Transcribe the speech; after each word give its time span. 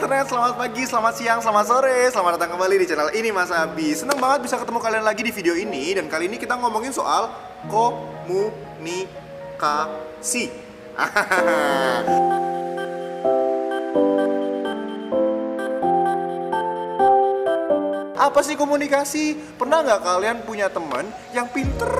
internet, 0.00 0.32
selamat 0.32 0.56
pagi, 0.56 0.88
selamat 0.88 1.12
siang, 1.12 1.44
selamat 1.44 1.64
sore. 1.68 2.08
Selamat 2.08 2.40
datang 2.40 2.56
kembali 2.56 2.80
di 2.80 2.88
channel 2.88 3.12
ini 3.12 3.28
Mas 3.36 3.52
Abi. 3.52 3.92
Senang 3.92 4.16
banget 4.16 4.48
bisa 4.48 4.56
ketemu 4.56 4.80
kalian 4.80 5.04
lagi 5.04 5.20
di 5.20 5.28
video 5.28 5.52
ini. 5.52 5.92
Dan 5.92 6.08
kali 6.08 6.24
ini 6.24 6.40
kita 6.40 6.56
ngomongin 6.56 6.88
soal 6.88 7.28
komunikasi. 7.68 8.48
Apa 18.24 18.40
sih 18.40 18.56
komunikasi? 18.56 19.36
Pernah 19.60 19.84
nggak 19.84 20.00
kalian 20.00 20.48
punya 20.48 20.72
teman 20.72 21.12
yang 21.36 21.44
pinter? 21.52 21.92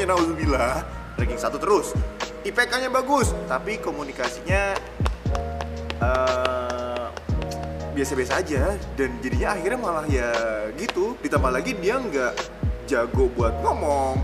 Nauzubillah. 0.00 0.88
Ranking 1.20 1.36
satu 1.36 1.60
terus. 1.60 1.92
IPK-nya 2.48 2.88
bagus, 2.88 3.36
tapi 3.44 3.76
komunikasinya 3.76 4.72
eh, 6.00 6.41
biasa-biasa 8.02 8.42
aja. 8.42 8.74
Dan 8.98 9.22
jadinya 9.22 9.54
akhirnya 9.54 9.78
malah 9.78 10.04
ya 10.10 10.34
gitu. 10.74 11.14
Ditambah 11.22 11.54
lagi 11.54 11.78
dia 11.78 12.02
nggak 12.02 12.34
jago 12.90 13.30
buat 13.38 13.54
ngomong 13.62 14.18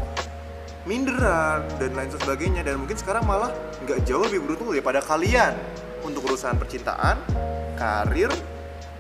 minderan 0.83 1.63
dan 1.79 1.95
lain 1.95 2.11
sebagainya. 2.11 2.67
Dan 2.67 2.83
mungkin 2.83 2.99
sekarang 2.99 3.23
malah 3.23 3.55
nggak 3.87 4.03
jauh 4.03 4.27
lebih 4.27 4.43
beruntung 4.43 4.75
daripada 4.75 4.99
kalian 4.99 5.55
untuk 6.03 6.27
urusan 6.27 6.59
percintaan 6.59 7.23
karir 7.79 8.35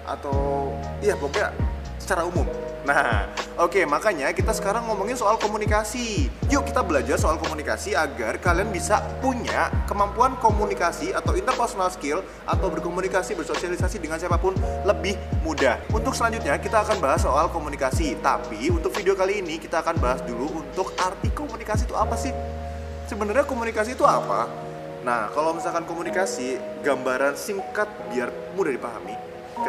atau 0.07 0.71
ya 1.03 1.19
pokoknya 1.19 1.51
secara 1.99 2.23
umum. 2.23 2.47
Nah 2.87 3.27
oke 3.59 3.83
makanya 3.85 4.31
kita 4.31 4.55
sekarang 4.55 4.87
ngomongin 4.87 5.19
soal 5.19 5.35
komunikasi. 5.37 6.31
Yuk 6.49 6.71
kita 6.71 6.81
belajar 6.87 7.19
soal 7.19 7.37
komunikasi 7.37 7.93
agar 7.99 8.39
kalian 8.39 8.71
bisa 8.71 9.03
punya 9.19 9.69
kemampuan 9.91 10.39
komunikasi 10.39 11.11
atau 11.13 11.35
interpersonal 11.35 11.91
skill 11.91 12.23
atau 12.47 12.71
berkomunikasi 12.71 13.35
bersosialisasi 13.35 13.99
dengan 13.99 14.17
siapa 14.17 14.39
pun 14.39 14.55
lebih 14.87 15.19
mudah. 15.43 15.83
Untuk 15.91 16.15
selanjutnya 16.15 16.57
kita 16.57 16.87
akan 16.87 17.03
bahas 17.03 17.27
soal 17.27 17.51
komunikasi. 17.51 18.15
Tapi 18.23 18.71
untuk 18.71 18.95
video 18.95 19.19
kali 19.19 19.43
ini 19.43 19.59
kita 19.59 19.83
akan 19.83 19.99
bahas 19.99 20.23
dulu 20.23 20.63
untuk 20.63 20.95
arti 20.97 21.29
komunikasi 21.35 21.85
itu 21.85 21.99
apa 21.99 22.15
sih? 22.15 22.33
Sebenarnya 23.11 23.45
komunikasi 23.45 23.99
itu 23.99 24.07
apa? 24.07 24.47
Nah, 24.99 25.31
kalau 25.33 25.57
misalkan 25.57 25.87
komunikasi, 25.89 26.59
gambaran 26.85 27.33
singkat 27.39 27.89
biar 28.13 28.29
mudah 28.59 28.75
dipahami, 28.75 29.15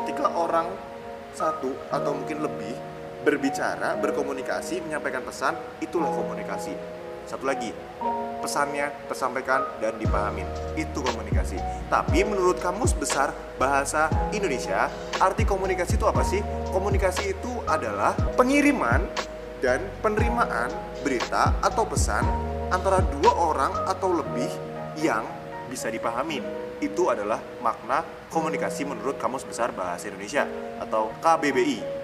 ketika 0.02 0.28
orang 0.36 0.68
satu 1.32 1.72
atau 1.94 2.12
mungkin 2.18 2.44
lebih 2.44 2.74
berbicara, 3.24 4.00
berkomunikasi, 4.00 4.84
menyampaikan 4.84 5.24
pesan, 5.24 5.56
itulah 5.84 6.10
komunikasi. 6.12 6.74
Satu 7.30 7.46
lagi, 7.46 7.70
pesannya 8.42 8.90
tersampaikan 9.06 9.62
dan 9.78 9.94
dipahami. 10.02 10.42
Itu 10.74 11.06
komunikasi. 11.06 11.62
Tapi 11.92 12.26
menurut 12.26 12.58
Kamus 12.58 12.98
Besar 12.98 13.36
Bahasa 13.62 14.10
Indonesia, 14.34 14.90
arti 15.22 15.46
komunikasi 15.46 16.00
itu 16.00 16.10
apa 16.10 16.26
sih? 16.26 16.42
Komunikasi 16.74 17.38
itu 17.38 17.52
adalah 17.70 18.18
pengiriman 18.34 19.06
dan 19.62 19.84
penerimaan 20.02 20.72
berita 21.04 21.54
atau 21.62 21.84
pesan 21.86 22.24
antara 22.72 23.04
dua 23.04 23.32
orang 23.36 23.74
atau 23.86 24.10
lebih 24.10 24.50
yang 24.98 25.28
bisa 25.70 25.92
dipahami. 25.92 26.42
Itu 26.80 27.12
adalah 27.12 27.38
makna 27.62 28.02
komunikasi 28.32 28.88
menurut 28.88 29.20
Kamus 29.22 29.46
Besar 29.46 29.70
Bahasa 29.76 30.08
Indonesia 30.10 30.48
atau 30.80 31.12
KBBI. 31.22 31.99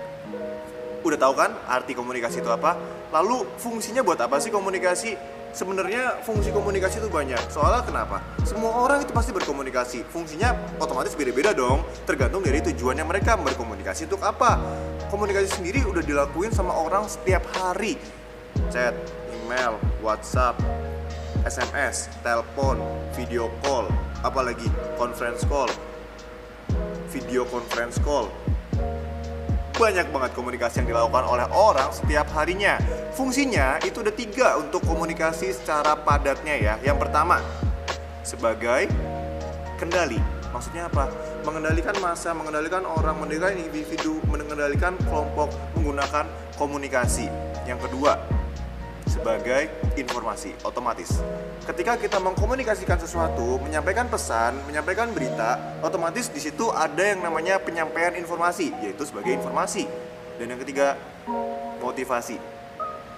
Udah 1.05 1.21
tahu 1.21 1.37
kan 1.37 1.53
arti 1.69 1.93
komunikasi 1.93 2.41
itu 2.41 2.49
apa? 2.49 2.73
Lalu 3.13 3.45
fungsinya 3.61 4.01
buat 4.01 4.17
apa 4.17 4.41
sih 4.41 4.49
komunikasi? 4.49 5.13
Sebenarnya 5.53 6.25
fungsi 6.25 6.49
komunikasi 6.49 6.97
itu 6.97 7.07
banyak. 7.13 7.37
Soalnya 7.53 7.85
kenapa? 7.85 8.25
Semua 8.41 8.73
orang 8.73 9.05
itu 9.05 9.13
pasti 9.13 9.29
berkomunikasi. 9.29 10.01
Fungsinya 10.09 10.51
otomatis 10.81 11.13
beda-beda 11.13 11.53
dong. 11.53 11.85
Tergantung 12.09 12.41
dari 12.41 12.59
tujuannya 12.59 13.05
mereka 13.05 13.37
berkomunikasi 13.37 14.09
untuk 14.09 14.25
apa. 14.25 14.57
Komunikasi 15.13 15.61
sendiri 15.61 15.85
udah 15.85 16.01
dilakuin 16.01 16.49
sama 16.49 16.73
orang 16.73 17.05
setiap 17.05 17.45
hari. 17.53 18.01
Chat, 18.73 18.97
email, 19.29 19.77
WhatsApp, 20.01 20.57
SMS, 21.45 22.09
telepon, 22.25 22.81
video 23.13 23.53
call, 23.61 23.85
apalagi 24.25 24.65
conference 24.97 25.45
call, 25.45 25.69
video 27.13 27.45
conference 27.45 28.01
call. 28.01 28.33
Banyak 29.75 30.07
banget 30.07 30.31
komunikasi 30.31 30.79
yang 30.79 30.95
dilakukan 30.95 31.27
oleh 31.27 31.47
orang 31.51 31.91
setiap 31.91 32.31
harinya. 32.31 32.79
Fungsinya 33.11 33.75
itu 33.83 33.99
ada 33.99 34.13
tiga 34.15 34.55
untuk 34.55 34.79
komunikasi 34.87 35.51
secara 35.51 35.99
padatnya 35.99 36.55
ya. 36.55 36.73
Yang 36.79 37.03
pertama, 37.03 37.43
sebagai 38.23 38.87
kendali. 39.75 40.15
Maksudnya 40.55 40.87
apa? 40.87 41.11
Mengendalikan 41.43 41.91
masa, 41.99 42.31
mengendalikan 42.31 42.87
orang, 42.87 43.19
mengendalikan 43.19 43.67
individu, 43.67 44.23
mengendalikan 44.31 44.95
kelompok 45.03 45.51
menggunakan 45.75 46.23
komunikasi. 46.55 47.27
Yang 47.67 47.91
kedua, 47.91 48.15
sebagai 49.11 49.67
informasi 49.95 50.53
otomatis. 50.61 51.19
Ketika 51.65 51.97
kita 51.97 52.21
mengkomunikasikan 52.21 52.99
sesuatu, 53.01 53.57
menyampaikan 53.63 54.05
pesan, 54.11 54.59
menyampaikan 54.69 55.09
berita, 55.11 55.79
otomatis 55.81 56.29
di 56.29 56.39
situ 56.43 56.69
ada 56.69 57.01
yang 57.01 57.23
namanya 57.25 57.57
penyampaian 57.57 58.13
informasi, 58.15 58.71
yaitu 58.83 59.03
sebagai 59.07 59.33
informasi. 59.33 59.87
Dan 60.35 60.51
yang 60.51 60.59
ketiga, 60.61 60.99
motivasi. 61.79 62.37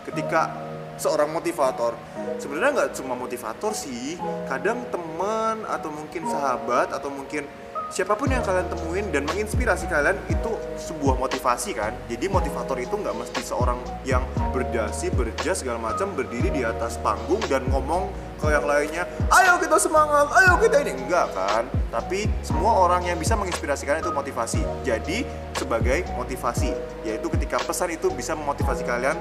Ketika 0.07 0.53
seorang 0.97 1.29
motivator, 1.29 1.93
sebenarnya 2.41 2.71
nggak 2.73 2.91
cuma 2.97 3.13
motivator 3.13 3.75
sih, 3.75 4.15
kadang 4.47 4.87
teman 4.89 5.65
atau 5.67 5.91
mungkin 5.91 6.23
sahabat 6.25 6.95
atau 6.95 7.11
mungkin 7.11 7.45
siapa 7.87 8.19
pun 8.19 8.27
yang 8.27 8.43
kalian 8.43 8.67
temuin 8.67 9.05
dan 9.15 9.23
menginspirasi 9.27 9.87
kalian 9.87 10.19
itu 10.27 10.51
sebuah 10.75 11.15
motivasi 11.17 11.71
kan? 11.73 11.95
Jadi 12.11 12.27
motivator 12.27 12.77
itu 12.77 12.93
nggak 12.93 13.15
mesti 13.15 13.41
seorang 13.41 13.79
yang 14.03 14.23
berdasi 14.51 15.09
berjas 15.15 15.63
segala 15.63 15.79
macam 15.79 16.11
berdiri 16.13 16.51
di 16.51 16.61
atas 16.67 16.99
panggung 16.99 17.39
dan 17.47 17.63
ngomong 17.71 18.11
ke 18.37 18.53
yang 18.53 18.69
lainnya 18.69 19.01
ayo 19.33 19.57
kita 19.57 19.81
semangat 19.81 20.29
ayo 20.37 20.59
kita 20.61 20.85
ini. 20.85 20.93
Enggak 20.93 21.33
kan? 21.33 21.63
Tapi 21.89 22.29
semua 22.45 22.85
orang 22.85 23.01
yang 23.07 23.17
bisa 23.17 23.33
menginspirasi 23.33 23.87
kalian 23.87 24.03
itu 24.05 24.13
motivasi. 24.13 24.61
Jadi 24.85 25.25
sebagai 25.57 26.05
motivasi 26.13 26.69
yaitu 27.07 27.27
ketika 27.33 27.57
pesan 27.63 27.95
itu 27.95 28.11
bisa 28.13 28.37
memotivasi 28.37 28.85
kalian 28.85 29.17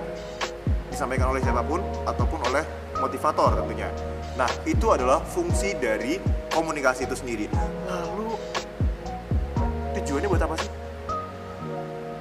disampaikan 0.92 1.32
oleh 1.32 1.40
siapa 1.44 1.60
pun 1.64 1.80
ataupun 2.04 2.40
oleh 2.52 2.64
motivator 3.00 3.56
tentunya. 3.56 3.88
Nah 4.36 4.48
itu 4.68 4.92
adalah 4.92 5.24
fungsi 5.24 5.72
dari 5.76 6.20
komunikasi 6.52 7.08
itu 7.08 7.16
sendiri. 7.16 7.46
Lalu 7.88 8.25
tujuannya 10.16 10.32
buat 10.32 10.48
apa 10.48 10.56
sih? 10.56 10.70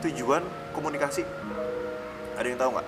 Tujuan 0.03 0.43
komunikasi 0.75 1.23
Ada 2.35 2.47
yang 2.51 2.59
tahu 2.59 2.69
nggak? 2.75 2.87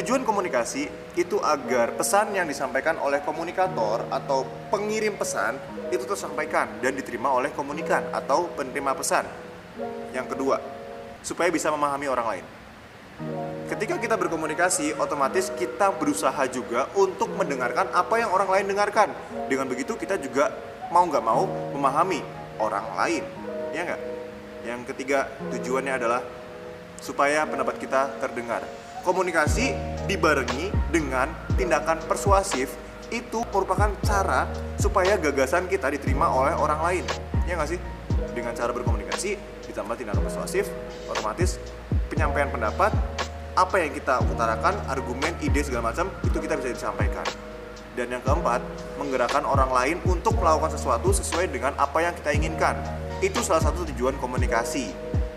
Tujuan 0.00 0.22
komunikasi 0.24 0.88
itu 1.20 1.36
agar 1.44 1.92
pesan 1.92 2.32
yang 2.32 2.48
disampaikan 2.48 2.96
oleh 3.04 3.20
komunikator 3.20 4.08
atau 4.08 4.48
pengirim 4.72 5.12
pesan 5.20 5.60
itu 5.92 6.08
tersampaikan 6.08 6.80
dan 6.80 6.96
diterima 6.96 7.36
oleh 7.36 7.52
komunikan 7.52 8.00
atau 8.08 8.48
penerima 8.56 8.96
pesan. 8.96 9.28
Yang 10.16 10.32
kedua, 10.32 10.56
supaya 11.20 11.52
bisa 11.52 11.68
memahami 11.68 12.08
orang 12.08 12.26
lain. 12.32 12.44
Ketika 13.68 14.00
kita 14.00 14.16
berkomunikasi, 14.16 14.96
otomatis 14.96 15.52
kita 15.52 15.92
berusaha 15.92 16.48
juga 16.48 16.88
untuk 16.96 17.28
mendengarkan 17.36 17.92
apa 17.92 18.24
yang 18.24 18.32
orang 18.32 18.48
lain 18.48 18.72
dengarkan. 18.72 19.12
Dengan 19.52 19.68
begitu 19.68 20.00
kita 20.00 20.16
juga 20.16 20.48
mau 20.88 21.04
nggak 21.04 21.20
mau 21.20 21.44
memahami 21.76 22.24
orang 22.56 22.88
lain 22.96 23.24
ya 23.72 23.82
nggak? 23.84 24.00
Yang 24.66 24.80
ketiga 24.94 25.28
tujuannya 25.54 25.94
adalah 25.96 26.20
supaya 26.98 27.46
pendapat 27.46 27.78
kita 27.78 28.18
terdengar. 28.18 28.62
Komunikasi 29.06 29.72
dibarengi 30.10 30.68
dengan 30.90 31.30
tindakan 31.54 32.02
persuasif 32.04 32.74
itu 33.08 33.40
merupakan 33.48 33.88
cara 34.04 34.50
supaya 34.76 35.16
gagasan 35.16 35.64
kita 35.70 35.88
diterima 35.88 36.28
oleh 36.28 36.52
orang 36.52 36.80
lain. 36.84 37.04
Ya 37.48 37.56
nggak 37.56 37.70
sih? 37.72 37.80
Dengan 38.34 38.52
cara 38.52 38.74
berkomunikasi 38.74 39.38
ditambah 39.70 39.96
tindakan 39.96 40.22
persuasif, 40.26 40.68
otomatis 41.08 41.56
penyampaian 42.12 42.52
pendapat 42.52 42.92
apa 43.58 43.76
yang 43.82 43.90
kita 43.90 44.22
utarakan, 44.22 44.74
argumen, 44.86 45.34
ide 45.42 45.64
segala 45.66 45.90
macam 45.90 46.12
itu 46.22 46.38
kita 46.38 46.54
bisa 46.60 46.70
disampaikan. 46.70 47.26
Dan 47.98 48.14
yang 48.14 48.22
keempat, 48.22 48.62
menggerakkan 48.94 49.42
orang 49.42 49.74
lain 49.74 49.96
untuk 50.06 50.38
melakukan 50.38 50.70
sesuatu 50.70 51.10
sesuai 51.10 51.50
dengan 51.50 51.74
apa 51.74 51.98
yang 51.98 52.14
kita 52.14 52.30
inginkan 52.30 52.78
itu 53.18 53.42
salah 53.42 53.62
satu 53.62 53.82
tujuan 53.94 54.14
komunikasi. 54.22 54.94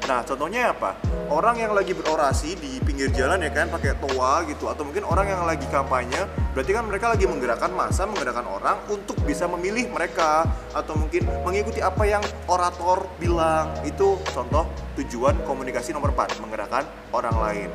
Nah, 0.10 0.26
contohnya 0.26 0.74
apa? 0.74 0.98
Orang 1.30 1.62
yang 1.62 1.78
lagi 1.78 1.94
berorasi 1.94 2.58
di 2.58 2.82
pinggir 2.82 3.14
jalan 3.14 3.38
ya 3.38 3.54
kan 3.54 3.70
pakai 3.70 3.94
toa 4.02 4.42
gitu 4.50 4.66
atau 4.66 4.82
mungkin 4.82 5.06
orang 5.06 5.30
yang 5.30 5.46
lagi 5.46 5.64
kampanye, 5.70 6.26
berarti 6.58 6.72
kan 6.74 6.84
mereka 6.90 7.14
lagi 7.14 7.30
menggerakkan 7.30 7.70
massa, 7.70 8.10
menggerakkan 8.10 8.44
orang 8.50 8.82
untuk 8.90 9.16
bisa 9.24 9.46
memilih 9.46 9.94
mereka 9.94 10.50
atau 10.74 10.98
mungkin 10.98 11.30
mengikuti 11.46 11.80
apa 11.86 12.02
yang 12.10 12.20
orator 12.50 13.06
bilang. 13.22 13.70
Itu 13.86 14.18
contoh 14.34 14.66
tujuan 14.98 15.38
komunikasi 15.46 15.94
nomor 15.94 16.18
4, 16.18 16.42
menggerakkan 16.42 16.84
orang 17.14 17.36
lain. 17.38 17.70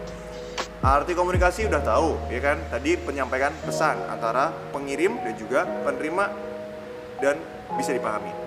Arti 0.82 1.14
komunikasi 1.14 1.70
udah 1.70 1.82
tahu, 1.82 2.20
ya 2.28 2.42
kan? 2.42 2.58
Tadi 2.68 3.00
penyampaikan 3.00 3.54
pesan 3.64 3.96
antara 4.10 4.52
pengirim 4.74 5.18
dan 5.22 5.34
juga 5.38 5.64
penerima 5.86 6.30
dan 7.22 7.38
bisa 7.78 7.96
dipahami 7.96 8.46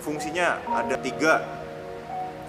fungsinya 0.00 0.64
ada 0.72 0.96
tiga. 0.98 1.44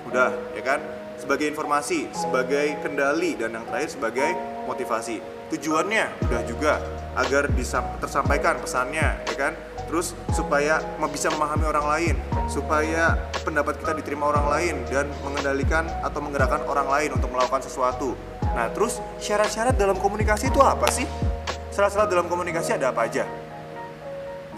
Udah 0.08 0.34
ya 0.58 0.64
kan? 0.64 0.80
Sebagai 1.20 1.54
informasi 1.54 2.10
sebagai 2.18 2.82
kendali 2.82 3.38
dan 3.38 3.54
yang 3.54 3.66
terakhir 3.70 3.94
sebagai 3.94 4.30
motivasi. 4.66 5.22
Tujuannya 5.54 6.32
udah 6.32 6.42
juga 6.48 6.80
agar 7.14 7.52
bisa 7.52 7.84
tersampaikan 8.00 8.58
pesannya 8.58 9.22
ya 9.28 9.36
kan? 9.38 9.54
Terus 9.86 10.16
supaya 10.32 10.80
bisa 11.12 11.28
memahami 11.30 11.68
orang 11.68 11.86
lain 11.86 12.16
supaya 12.48 13.20
pendapat 13.44 13.78
kita 13.84 13.92
diterima 14.00 14.32
orang 14.32 14.48
lain 14.48 14.76
dan 14.88 15.06
mengendalikan 15.22 15.86
atau 16.02 16.24
menggerakkan 16.24 16.64
orang 16.66 16.88
lain 16.88 17.10
untuk 17.20 17.30
melakukan 17.30 17.62
sesuatu. 17.62 18.16
Nah 18.56 18.72
terus 18.72 19.04
syarat-syarat 19.20 19.76
dalam 19.76 20.00
komunikasi 20.00 20.50
itu 20.50 20.64
apa 20.64 20.88
sih? 20.90 21.06
Syarat-syarat 21.70 22.10
dalam 22.10 22.32
komunikasi 22.32 22.80
ada 22.80 22.96
apa 22.96 23.06
aja 23.06 23.41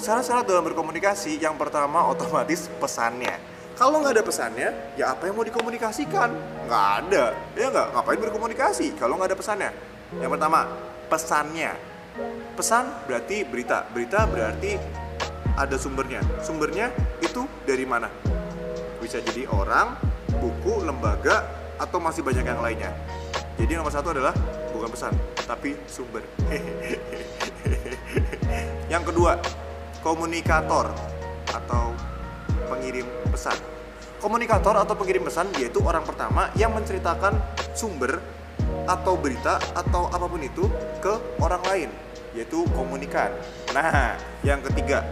syarat-syarat 0.03 0.43
dalam 0.43 0.67
berkomunikasi 0.67 1.39
yang 1.39 1.55
pertama 1.55 2.03
otomatis 2.11 2.67
pesannya. 2.75 3.39
Kalau 3.73 4.03
nggak 4.03 4.19
ada 4.19 4.23
pesannya 4.27 4.69
ya 4.99 5.15
apa 5.15 5.31
yang 5.31 5.39
mau 5.39 5.47
dikomunikasikan? 5.47 6.29
Nggak 6.67 6.85
ada. 6.99 7.23
Ya 7.55 7.71
nggak? 7.71 7.87
Ngapain 7.95 8.19
berkomunikasi 8.19 8.99
kalau 8.99 9.15
nggak 9.15 9.31
ada 9.31 9.39
pesannya? 9.39 9.71
Yang 10.19 10.31
pertama 10.35 10.59
pesannya. 11.07 11.71
Pesan 12.53 12.83
berarti 13.07 13.47
berita. 13.47 13.87
Berita 13.89 14.27
berarti 14.27 14.75
ada 15.55 15.75
sumbernya. 15.79 16.19
Sumbernya 16.43 16.91
itu 17.23 17.47
dari 17.63 17.87
mana? 17.87 18.11
Bisa 18.99 19.23
jadi 19.23 19.47
orang 19.49 19.95
buku 20.37 20.83
lembaga 20.83 21.47
atau 21.79 21.97
masih 21.97 22.21
banyak 22.21 22.43
yang 22.43 22.61
lainnya. 22.61 22.91
Jadi 23.55 23.79
nomor 23.79 23.89
satu 23.89 24.11
adalah 24.11 24.35
bukan 24.69 24.91
pesan 24.91 25.15
tapi 25.47 25.79
sumber. 25.87 26.21
Yang 28.93 29.09
kedua 29.09 29.41
komunikator 30.03 30.91
atau 31.49 31.95
pengirim 32.67 33.07
pesan 33.31 33.73
komunikator 34.23 34.79
atau 34.79 34.95
pengirim 34.95 35.27
pesan 35.27 35.51
yaitu 35.59 35.83
orang 35.83 36.07
pertama 36.07 36.47
yang 36.55 36.71
menceritakan 36.71 37.35
sumber 37.75 38.23
atau 38.87 39.19
berita 39.19 39.59
atau 39.75 40.07
apa 40.07 40.23
pun 40.23 40.39
itu 40.39 40.71
ke 41.03 41.13
orang 41.43 41.59
lain 41.67 41.89
yaitu 42.31 42.63
komunikan. 42.73 43.29
Nah, 43.75 44.17
yang 44.41 44.63
ketiga, 44.65 45.05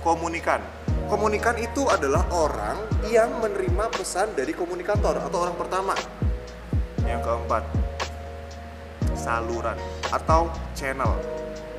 komunikan. 0.00 0.62
Komunikan 1.10 1.56
itu 1.60 1.84
adalah 1.88 2.24
orang 2.32 2.78
yang 3.10 3.28
menerima 3.40 3.92
pesan 3.92 4.32
dari 4.32 4.56
komunikator 4.56 5.18
atau 5.18 5.38
orang 5.44 5.56
pertama. 5.56 5.92
Yang 7.04 7.20
keempat, 7.24 7.64
saluran 9.12 9.76
atau 10.08 10.48
channel 10.72 11.12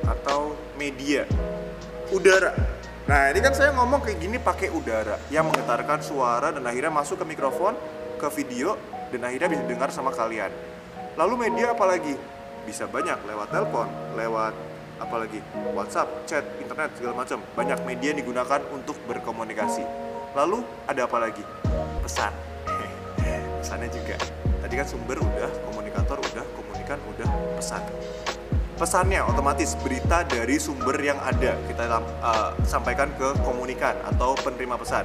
atau 0.06 0.54
media. 0.78 1.26
Udara. 2.10 2.50
Nah, 3.06 3.30
ini 3.30 3.38
kan 3.38 3.54
saya 3.54 3.70
ngomong 3.74 4.02
kayak 4.02 4.18
gini 4.18 4.38
pakai 4.38 4.70
udara 4.70 5.18
yang 5.30 5.46
menggetarkan 5.46 6.02
suara 6.02 6.50
dan 6.50 6.62
akhirnya 6.62 6.90
masuk 6.90 7.22
ke 7.22 7.26
mikrofon, 7.26 7.74
ke 8.18 8.26
video 8.34 8.74
dan 9.14 9.30
akhirnya 9.30 9.48
bisa 9.50 9.64
dengar 9.66 9.90
sama 9.94 10.10
kalian. 10.14 10.50
Lalu 11.14 11.48
media 11.50 11.74
apalagi? 11.74 12.14
Bisa 12.66 12.86
banyak 12.90 13.14
lewat 13.26 13.50
telepon, 13.50 13.86
lewat 14.14 14.54
apalagi 14.98 15.38
WhatsApp, 15.74 16.26
chat, 16.26 16.44
internet 16.58 16.94
segala 16.98 17.22
macam. 17.22 17.38
Banyak 17.54 17.78
media 17.86 18.10
digunakan 18.10 18.60
untuk 18.74 18.98
berkomunikasi. 19.06 19.82
Lalu 20.34 20.66
ada 20.86 21.06
apa 21.06 21.18
lagi? 21.18 21.42
Pesan. 22.02 22.30
Pesannya 23.62 23.90
juga. 23.90 24.18
Tadi 24.60 24.74
kan 24.76 24.86
sumber 24.86 25.18
udah, 25.18 25.50
komunikator 25.66 26.18
udah, 26.20 26.44
komunikan 26.58 26.98
udah, 27.10 27.28
pesan. 27.58 27.82
Pesannya 28.80 29.20
otomatis 29.28 29.76
berita 29.76 30.24
dari 30.24 30.56
sumber 30.56 30.96
yang 30.96 31.20
ada 31.20 31.52
kita 31.68 32.00
uh, 32.24 32.56
sampaikan 32.64 33.12
ke 33.12 33.36
komunikan 33.44 33.92
atau 34.08 34.32
penerima 34.40 34.80
pesan. 34.80 35.04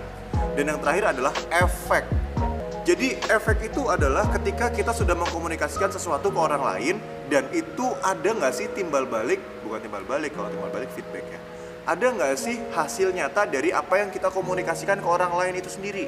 Dan 0.56 0.72
yang 0.72 0.80
terakhir 0.80 1.12
adalah 1.12 1.36
efek 1.52 2.08
jadi 2.86 3.18
efek 3.34 3.74
itu 3.74 3.90
adalah 3.90 4.30
ketika 4.30 4.70
kita 4.70 4.94
sudah 4.94 5.18
mengkomunikasikan 5.18 5.90
sesuatu 5.90 6.30
ke 6.30 6.38
orang 6.38 6.62
lain 6.62 6.96
dan 7.34 7.50
itu 7.50 7.82
ada 8.06 8.30
nggak 8.30 8.54
sih 8.54 8.70
timbal 8.78 9.10
balik, 9.10 9.42
bukan 9.66 9.82
timbal 9.82 10.06
balik 10.06 10.38
kalau 10.38 10.54
timbal 10.54 10.70
balik 10.70 10.94
feedback 10.94 11.26
ya. 11.26 11.42
Ada 11.90 12.14
nggak 12.14 12.38
sih 12.38 12.62
hasil 12.78 13.10
nyata 13.10 13.50
dari 13.50 13.74
apa 13.74 13.98
yang 13.98 14.14
kita 14.14 14.30
komunikasikan 14.30 15.02
ke 15.02 15.08
orang 15.10 15.34
lain 15.34 15.58
itu 15.58 15.74
sendiri? 15.74 16.06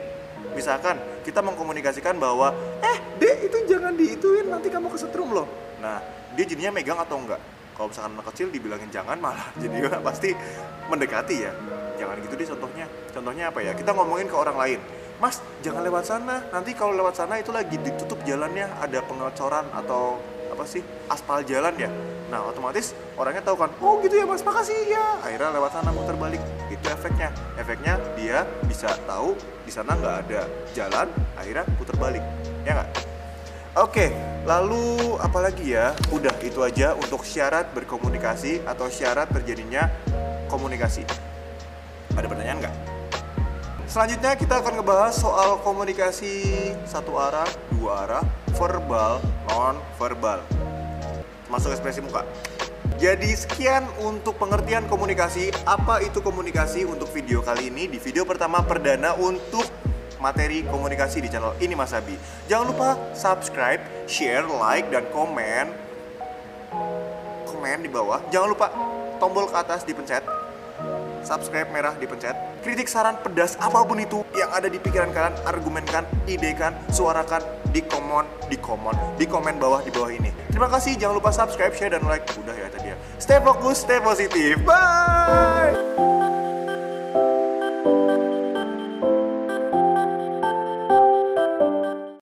Misalkan 0.54 1.02
kita 1.25 1.42
mengkomunikasikan 1.42 2.13
bahwa 2.22 2.54
eh 2.86 2.98
dek 3.18 3.50
itu 3.50 3.58
jangan 3.74 3.98
diituin 3.98 4.46
nanti 4.46 4.70
kamu 4.70 4.94
kesetrum 4.94 5.34
loh. 5.34 5.50
Nah 5.81 5.98
dia 6.38 6.46
jadinya 6.46 6.78
megang 6.78 7.02
atau 7.02 7.18
enggak? 7.18 7.42
Kalau 7.77 7.94
misalkan 7.94 8.18
anak 8.18 8.25
kecil 8.33 8.50
dibilangin 8.50 8.89
jangan 8.89 9.21
malah 9.21 9.53
jadi 9.62 9.85
pasti 10.01 10.33
mendekati 10.89 11.35
ya. 11.45 11.53
Jangan 12.01 12.18
gitu 12.25 12.33
deh 12.33 12.47
contohnya. 12.57 12.85
Contohnya 13.13 13.44
apa 13.53 13.59
ya? 13.62 13.71
Kita 13.77 13.94
ngomongin 13.94 14.25
ke 14.25 14.33
orang 14.33 14.57
lain. 14.57 14.79
Mas 15.21 15.45
jangan 15.62 15.85
lewat 15.85 16.09
sana. 16.09 16.41
Nanti 16.50 16.74
kalau 16.74 16.97
lewat 16.97 17.21
sana 17.21 17.38
itu 17.38 17.53
lagi 17.53 17.77
ditutup 17.77 18.18
jalannya 18.25 18.65
ada 18.81 19.01
pengecoran 19.06 19.65
atau 19.74 20.18
apa 20.50 20.65
sih 20.65 20.81
aspal 21.09 21.45
jalan 21.45 21.74
ya. 21.77 21.89
Nah 22.33 22.44
otomatis 22.50 22.97
orangnya 23.15 23.45
tahu 23.45 23.62
kan 23.62 23.69
oh 23.77 24.01
gitu 24.01 24.18
ya 24.18 24.25
mas. 24.25 24.41
Makasih. 24.41 24.77
Ya 24.89 25.21
akhirnya 25.21 25.53
lewat 25.53 25.77
sana 25.77 25.94
muter 25.94 26.18
balik. 26.18 26.41
Itu 26.74 26.85
efeknya. 26.89 27.29
Efeknya 27.62 28.01
dia 28.18 28.45
bisa 28.65 28.89
tahu 29.06 29.38
di 29.65 29.69
sana 29.69 29.94
nggak 29.94 30.15
ada 30.25 30.41
jalan 30.74 31.07
akhirnya 31.38 31.65
putar 31.77 31.97
balik. 31.97 32.25
Ya 32.65 32.77
nggak 32.77 33.06
oke 33.77 34.09
lalu 34.47 35.18
apalagi 35.21 35.75
ya 35.77 35.94
udah 36.09 36.33
itu 36.41 36.63
aja 36.65 36.97
untuk 36.97 37.21
syarat 37.21 37.69
berkomunikasi 37.77 38.65
atau 38.65 38.89
syarat 38.89 39.29
terjadinya 39.29 39.91
komunikasi 40.50 41.06
ada 42.18 42.25
pertanyaan 42.25 42.59
nggak 42.65 42.97
Selanjutnya 43.88 44.35
kita 44.35 44.59
akan 44.59 44.83
ngebahas 44.83 45.15
soal 45.15 45.63
komunikasi 45.63 46.44
satu 46.83 47.15
arah, 47.15 47.47
dua 47.71 48.03
arah, 48.03 48.24
verbal, 48.59 49.24
non 49.47 49.79
verbal. 49.95 50.44
Masuk 51.47 51.71
ekspresi 51.71 52.03
muka. 52.03 52.27
Jadi 53.00 53.31
sekian 53.31 53.88
untuk 54.03 54.35
pengertian 54.44 54.91
komunikasi. 54.91 55.56
Apa 55.63 56.03
itu 56.03 56.19
komunikasi 56.19 56.83
untuk 56.83 57.07
video 57.15 57.39
kali 57.39 57.71
ini? 57.71 57.88
Di 57.88 57.95
video 57.95 58.27
pertama 58.27 58.59
perdana 58.59 59.15
untuk 59.15 59.63
materi 60.18 60.66
komunikasi 60.66 61.22
di 61.22 61.30
channel 61.30 61.54
ini 61.62 61.74
Mas 61.74 61.94
Abi. 61.94 62.18
Jangan 62.50 62.66
lupa 62.69 62.90
subscribe, 63.14 63.81
share, 64.10 64.46
like, 64.46 64.90
dan 64.90 65.06
komen. 65.14 65.69
Komen 67.48 67.78
di 67.86 67.90
bawah. 67.90 68.22
Jangan 68.30 68.50
lupa 68.52 68.68
tombol 69.18 69.50
ke 69.50 69.56
atas 69.58 69.81
dipencet 69.86 70.48
subscribe 71.28 71.68
merah 71.75 71.92
dipencet. 72.00 72.31
Kritik 72.64 72.88
saran 72.88 73.19
pedas 73.19 73.60
apa 73.60 73.84
pun 73.84 74.00
itu 74.00 74.24
yang 74.31 74.48
ada 74.56 74.72
di 74.72 74.80
pikiran 74.80 75.12
kalian, 75.12 75.36
argumenkan, 75.44 76.08
idekan, 76.24 76.72
suarakan 76.88 77.44
di 77.75 77.84
komen, 77.84 78.24
di 78.48 78.56
komen, 78.56 78.96
di 79.20 79.27
komen 79.27 79.60
bawah 79.60 79.84
di 79.84 79.91
bawah 79.91 80.08
ini. 80.08 80.32
Terima 80.48 80.72
kasih, 80.72 80.96
jangan 80.96 81.20
lupa 81.20 81.36
subscribe, 81.36 81.75
share 81.75 81.91
dan 81.91 82.08
like. 82.08 82.24
Udah 82.39 82.56
ya 82.56 82.72
tadi 82.72 82.96
ya. 82.96 82.98
Stay 83.20 83.44
fokus, 83.44 83.84
stay 83.84 84.00
positif. 84.00 84.56
Bye. 84.63 86.07